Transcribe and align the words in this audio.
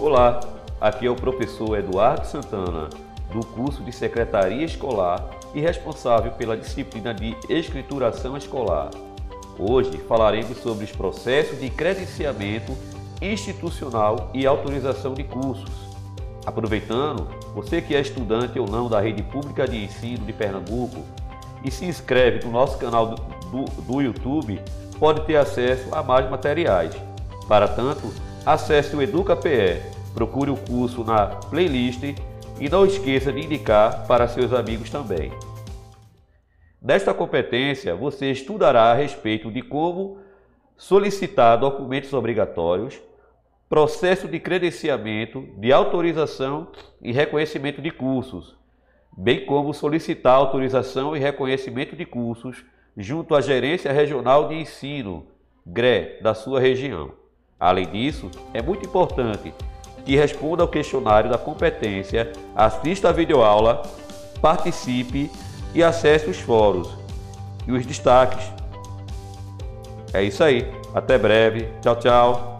Olá, 0.00 0.38
aqui 0.80 1.06
é 1.06 1.10
o 1.10 1.16
professor 1.16 1.76
Eduardo 1.76 2.24
Santana, 2.24 2.88
do 3.32 3.44
curso 3.44 3.82
de 3.82 3.90
Secretaria 3.90 4.64
Escolar 4.64 5.28
e 5.52 5.60
responsável 5.60 6.30
pela 6.30 6.56
disciplina 6.56 7.12
de 7.12 7.36
Escrituração 7.48 8.36
Escolar. 8.36 8.90
Hoje 9.58 9.98
falaremos 10.08 10.58
sobre 10.58 10.84
os 10.84 10.92
processos 10.92 11.58
de 11.58 11.68
credenciamento 11.68 12.76
institucional 13.20 14.30
e 14.32 14.46
autorização 14.46 15.14
de 15.14 15.24
cursos. 15.24 15.68
Aproveitando, 16.46 17.26
você 17.52 17.82
que 17.82 17.96
é 17.96 18.00
estudante 18.00 18.56
ou 18.56 18.68
não 18.70 18.88
da 18.88 19.00
rede 19.00 19.24
pública 19.24 19.66
de 19.66 19.82
ensino 19.82 20.24
de 20.24 20.32
Pernambuco 20.32 21.00
e 21.64 21.72
se 21.72 21.84
inscreve 21.84 22.46
no 22.46 22.52
nosso 22.52 22.78
canal 22.78 23.08
do, 23.08 23.16
do, 23.50 23.82
do 23.82 24.00
YouTube, 24.00 24.60
pode 25.00 25.22
ter 25.22 25.34
acesso 25.34 25.92
a 25.92 26.04
mais 26.04 26.30
materiais. 26.30 26.94
Para 27.48 27.66
tanto, 27.66 28.12
acesse 28.46 28.96
o 28.96 29.02
EducaPE, 29.02 29.97
procure 30.18 30.50
o 30.50 30.56
curso 30.56 31.04
na 31.04 31.26
playlist 31.26 32.02
e 32.58 32.68
não 32.68 32.84
esqueça 32.84 33.32
de 33.32 33.40
indicar 33.40 34.04
para 34.08 34.26
seus 34.26 34.52
amigos 34.52 34.90
também. 34.90 35.30
Nesta 36.82 37.14
competência, 37.14 37.94
você 37.94 38.32
estudará 38.32 38.90
a 38.90 38.94
respeito 38.94 39.48
de 39.48 39.62
como 39.62 40.18
solicitar 40.76 41.56
documentos 41.56 42.12
obrigatórios, 42.12 43.00
processo 43.68 44.26
de 44.26 44.40
credenciamento, 44.40 45.46
de 45.56 45.72
autorização 45.72 46.66
e 47.00 47.12
reconhecimento 47.12 47.80
de 47.80 47.92
cursos, 47.92 48.56
bem 49.16 49.46
como 49.46 49.72
solicitar 49.72 50.34
autorização 50.34 51.16
e 51.16 51.20
reconhecimento 51.20 51.94
de 51.94 52.04
cursos 52.04 52.64
junto 52.96 53.36
à 53.36 53.40
Gerência 53.40 53.92
Regional 53.92 54.48
de 54.48 54.56
Ensino, 54.56 55.28
GRE, 55.64 56.20
da 56.20 56.34
sua 56.34 56.58
região. 56.58 57.12
Além 57.60 57.86
disso, 57.86 58.28
é 58.52 58.60
muito 58.60 58.84
importante 58.84 59.54
que 60.08 60.16
responda 60.16 60.62
ao 60.62 60.68
questionário 60.68 61.28
da 61.28 61.36
competência, 61.36 62.32
assista 62.56 63.10
a 63.10 63.12
videoaula, 63.12 63.82
participe 64.40 65.30
e 65.74 65.82
acesse 65.82 66.30
os 66.30 66.38
fóruns 66.38 66.88
e 67.66 67.72
os 67.72 67.84
destaques. 67.84 68.50
É 70.14 70.22
isso 70.22 70.42
aí. 70.42 70.66
Até 70.94 71.18
breve. 71.18 71.68
Tchau, 71.82 71.96
tchau. 71.96 72.57